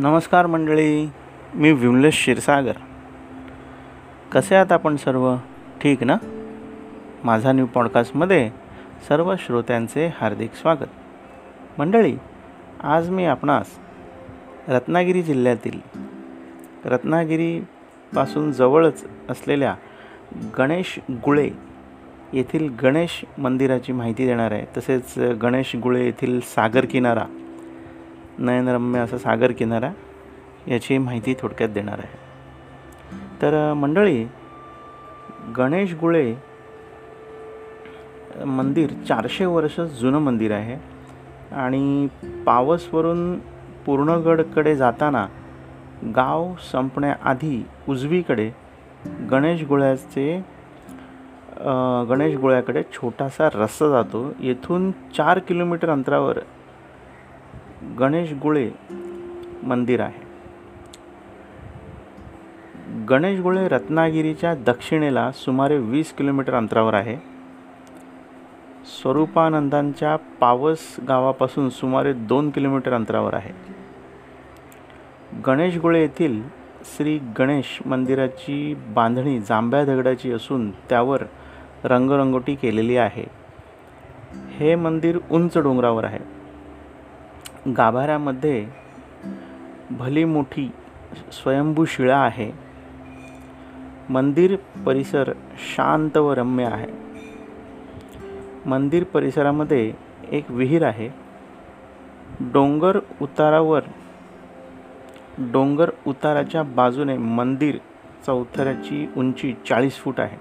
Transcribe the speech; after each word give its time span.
नमस्कार 0.00 0.46
मंडळी 0.46 1.10
मी 1.54 1.72
विमलेश 1.72 2.14
क्षीरसागर. 2.14 2.72
कसे 4.32 4.54
आहात 4.54 4.72
आपण 4.72 4.96
सर्व? 4.96 5.36
ठीक 5.82 6.02
ना? 6.02 6.16
माझा 7.24 7.52
न्यू 7.52 7.66
पॉडकास्टमध्ये 7.66 8.50
सर्व 9.08 9.34
श्रोत्यांचे 9.38 10.12
हार्दिक 10.20 10.54
स्वागत. 10.54 10.88
मंडळी 11.78 12.16
आज 12.82 13.10
मी 13.10 13.24
आपणास 13.24 13.66
रत्नागिरी 14.68 15.22
जिल्ह्यातील 15.22 15.80
रत्नागिरीपासून 16.84 18.52
जवळच 18.52 19.04
असलेल्या 19.30 19.74
गणेश 20.58 20.98
गुळे 21.10 21.50
येथील 22.32 22.74
गणेश 22.82 23.24
मंदिराची 23.38 23.92
माहिती 23.92 24.26
देणार 24.26 24.52
आहे. 24.52 24.66
तसेच 24.76 25.18
गणेश 25.18 25.76
गुळे 25.76 26.04
येथील 26.04 26.40
सागर 26.40 26.84
किनारा 26.84 27.24
नयनरम्य 28.38 29.00
असा 29.00 29.18
सागर 29.18 29.52
किनारा 29.52 29.90
याची 30.68 30.98
माहिती 30.98 31.34
थोडक्यात 31.40 31.68
देणार 31.68 31.98
आहे. 31.98 32.16
तर 33.42 33.72
मंडळी 33.74 34.24
गणेश 35.56 35.94
गुळे 35.94 36.34
मंदिर 38.46 38.90
चारशे 39.08 39.44
वर्ष 39.44 39.80
जुनं 40.00 40.18
मंदिर 40.18 40.52
आहे 40.52 40.76
आणि 41.54 42.08
पावसवरून 42.46 43.38
पूर्णगडकडे 43.86 44.76
जाताना 44.76 45.26
गाव 46.16 46.52
संपण्याआधी 46.72 47.64
उजवीकडे 47.88 48.50
गणेश 49.30 49.64
गुळ्याचे 49.64 50.44
गणेश 52.08 52.36
गुळ्याकडे 52.36 52.82
छोटासा 52.92 53.48
रस्ता 53.54 53.88
जातो. 53.88 54.24
येथून 54.40 54.90
चार 55.16 55.38
किलोमीटर 55.38 55.90
अंतरावर 55.90 56.38
गणेश 57.82 58.32
गुळे 58.32 58.70
मंदिर 59.62 60.00
आहे. 60.00 60.28
गणेश 63.08 63.40
गुळे 63.40 63.68
रत्नागिरीच्या 63.68 64.54
दक्षिणेला 64.54 65.32
सुमारे 65.32 65.78
वीस 65.78 66.12
किलोमीटर 66.12 66.54
अंतरावर 66.54 66.94
आहे. 66.94 67.16
स्वरूपानंदांच्या 68.84 70.16
पावस 70.16 70.96
गावापासून 71.08 71.68
सुमारे 71.68 72.12
दोन 72.12 72.50
किलोमीटर 72.50 72.92
अंतरावर 72.92 73.34
आहे. 73.34 73.52
गणेश 75.46 75.76
गुळे 75.76 76.00
येथील 76.00 76.42
श्री 76.84 77.18
गणेश 77.18 77.82
मंदिराची 77.86 78.74
बांधणी 78.74 79.40
जांभ्या 79.40 79.84
दगडाची 79.84 80.32
असून 80.32 80.70
त्यावर 80.70 81.22
रंगरंगोटी 81.84 82.54
केलेली 82.54 82.96
आहे. 82.96 83.24
हे 84.50 84.74
मंदिर 84.74 85.18
उंच 85.30 85.58
डोंगरावर 85.58 86.04
आहे. 86.04 86.38
गाभाऱ्यामध्ये 87.76 88.68
भली 89.90 90.24
मोठी 90.24 90.70
स्वयंभू 91.32 91.84
शिळा 91.84 92.18
आहे. 92.18 92.52
मंदिर 94.10 94.56
परिसर 94.86 95.32
शांत 95.74 96.16
व 96.16 96.34
रम्य 96.34 96.64
आहे. 96.64 96.86
मंदिर 98.66 99.04
परिसरामध्ये 99.04 99.92
एक 100.30 100.50
विहीर 100.50 100.84
आहे. 100.84 101.10
डोंगर 102.40 102.98
उतारावर 103.22 103.82
डोंगर 105.38 105.90
उताराच्या 106.06 106.62
बाजूने 106.62 107.16
मंदिर 107.16 107.78
चौथऱ्याची 108.26 109.08
उंची 109.16 109.54
चाळीस 109.68 109.96
फूट 109.96 110.20
आहे. 110.20 110.36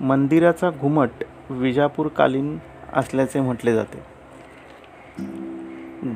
मंदिराचा 0.00 0.70
घुमट 0.70 1.10
विजापूरकालीन 1.50 2.58
असल्याचे 2.92 3.40
म्हटले 3.40 3.74
जाते. 3.74 4.09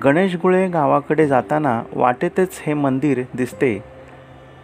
गणेशगुळे 0.03 0.69
गावाकडे 0.69 1.27
जाताना 1.27 1.83
वाटेतच 1.93 2.49
हे 2.67 2.75
मंदिर 2.75 3.23
दिसते. 3.35 3.85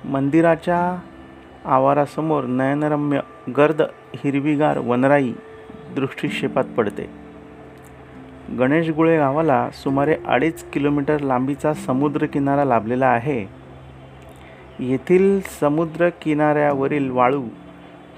मंदिराच्या 0.04 0.98
आवारासमोर 1.64 2.44
नयनरम्य 2.44 3.20
गर्द 3.56 3.82
हिरवीगार 4.16 4.78
वनराई 4.78 5.32
दृष्टिक्षेपात 5.94 6.64
पडते. 6.64 7.10
गणेशगुळे 8.58 9.16
गावाला 9.18 9.70
सुमारे 9.70 10.16
अडीच 10.26 10.64
किलोमीटर 10.64 11.18
लांबीचा 11.18 11.74
समुद्रकिनारा 11.74 12.64
लाभलेला 12.64 13.06
आहे. 13.06 13.40
येथील 14.78 15.40
समुद्र 15.60 16.08
किनाऱ्यावरील 16.08 17.10
वाळू 17.10 17.42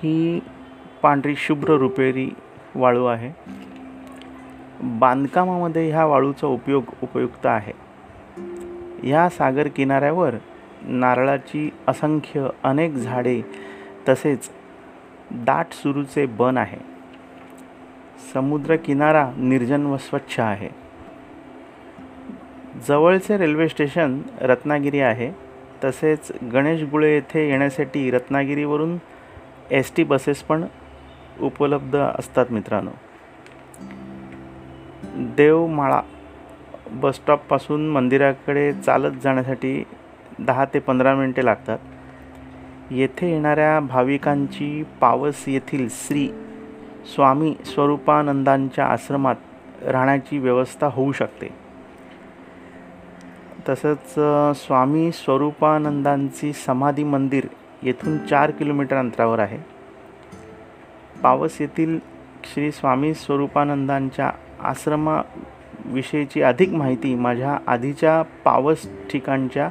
ही 0.02 0.40
पांढरी 1.02 1.34
शुभ्र 1.36 1.76
रुपेरी 1.76 2.34
वाळू 2.74 3.04
आहे. 3.04 3.32
बांधकामामध्ये 4.82 5.90
ह्या 5.90 6.04
वाळूचा 6.04 6.46
उपयोग 6.46 6.84
उपयुक्त 7.02 7.46
आहे. 7.46 7.72
ह्या 9.02 9.28
सागर 9.28 9.68
किनाऱ्यावर 9.68 10.34
नारळाची 10.82 11.70
असंख्य 11.88 12.48
अनेक 12.62 12.94
झाडे 12.94 13.42
तसेच 14.08 14.50
दाट 15.30 15.66
सुरूचे 15.72 16.26
बन 16.26 16.56
आहे. 16.56 16.78
समुद्र 18.34 18.76
किनारा 18.76 19.32
निर्जन 19.36 19.86
व 19.86 19.96
स्वच्छ 19.96 20.40
आहे. 20.40 20.68
जवळचे 22.88 23.36
रेल्वे 23.36 23.68
स्टेशन 23.68 24.22
रत्नागिरी 24.40 25.00
आहे. 25.00 25.32
तसेच 25.84 26.32
गणेशगुळे 26.52 27.14
येथे 27.14 27.50
येण्यासाठी 27.50 28.10
रत्नागिरीवरून 28.10 28.96
एस 29.70 29.92
टी 29.96 30.04
बसेस 30.04 30.42
पण 30.42 30.64
उपलब्ध 31.40 31.96
असतात 32.18 32.46
मित्रांनो. 32.50 32.90
देवमाळा 35.36 36.00
बसस्टॉपपासून 36.90 37.88
मंदिराकडे 37.88 38.72
चालत 38.72 39.12
जाण्यासाठी 39.24 39.84
दहा 40.38 40.64
ते 40.64 40.78
पंधरा 40.78 41.14
मिनटे 41.14 41.44
लागतात. 41.44 41.78
येथे 42.90 43.30
येणाऱ्या 43.32 43.80
भाविकांची 43.80 44.82
पावस 45.00 45.44
येथील 45.46 45.88
श्री 45.90 46.28
स्वामी 47.14 47.54
स्वरूपानंदांच्या 47.64 48.86
आश्रमात 48.86 49.34
राहण्याची 49.86 50.38
व्यवस्था 50.38 50.86
होऊ 50.86 51.12
शकते. 51.12 51.48
तसंच 53.68 54.14
स्वामी 54.58 55.12
स्वरूपानंदांची 55.12 56.52
समाधी 56.52 57.04
मंदिर 57.04 57.46
येथून 57.82 58.18
चार 58.18 58.50
किलोमीटर 58.50 58.96
अंतरावर 58.96 59.38
आहे. 59.38 59.58
पावस 61.22 61.60
येथील 61.60 61.98
श्री 62.44 62.72
स्वामी 62.72 63.14
स्वरूपानंदांच्या 63.14 64.30
आश्रमाविषयीची 64.62 66.42
अधिक 66.42 66.68
माहिती 66.68 67.14
माझ्या 67.14 67.58
आधीच्या 67.66 68.22
पावस 68.22 68.86
ठिकाणच्या 69.12 69.68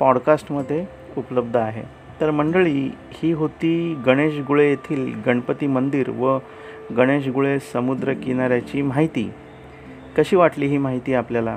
पॉडकास्टमध्ये 0.00 0.86
उपलब्ध 1.16 1.56
आहे. 1.56 1.82
तर 2.20 2.30
मंडळी 2.30 2.90
ही 3.10 3.32
होती 3.32 4.02
गणेश 4.06 4.38
गुळे 4.46 4.68
येथील 4.68 5.20
गणपती 5.26 5.66
मंदिर 5.66 6.10
व 6.10 6.38
गणेश 6.96 7.28
गुळे 7.28 7.58
समुद्र 7.58 8.12
किनाऱ्याची 8.12 8.82
माहिती. 8.82 9.32
कशी 10.18 10.36
वाटली 10.36 10.66
ही 10.66 10.78
माहिती 10.78 11.14
आपल्याला? 11.14 11.56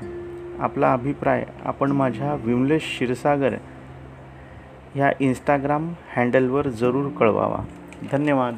आपला 0.60 0.94
अभिप्राय 0.94 1.46
आपण 1.66 1.92
माझ्या 1.92 2.34
विमलेश 2.34 2.82
क्षीरसागर 2.82 3.54
ह्या 4.96 5.12
इंस्टाग्राम 5.20 5.94
हँडलवर 6.16 6.68
जरूर 6.68 7.10
कळवावा. 7.10 7.66
धन्यवाद. 8.12 8.56